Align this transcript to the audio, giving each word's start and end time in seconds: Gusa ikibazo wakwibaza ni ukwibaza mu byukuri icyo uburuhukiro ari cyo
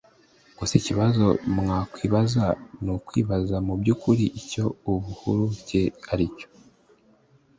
Gusa 0.57 0.73
ikibazo 0.81 1.21
wakwibaza 1.69 2.45
ni 2.83 2.89
ukwibaza 2.97 3.55
mu 3.65 3.73
byukuri 3.81 4.25
icyo 4.39 4.65
uburuhukiro 4.91 5.85
ari 6.13 6.25
cyo 6.37 6.47